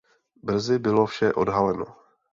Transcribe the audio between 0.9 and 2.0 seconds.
vše odhaleno.